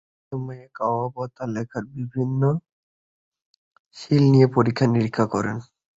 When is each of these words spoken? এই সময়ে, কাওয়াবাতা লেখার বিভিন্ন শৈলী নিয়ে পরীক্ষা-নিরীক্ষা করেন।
এই 0.11 0.25
সময়ে, 0.31 0.63
কাওয়াবাতা 0.75 1.43
লেখার 1.55 1.83
বিভিন্ন 1.95 2.41
শৈলী 3.97 4.27
নিয়ে 4.33 4.47
পরীক্ষা-নিরীক্ষা 4.55 5.25
করেন। 5.33 5.57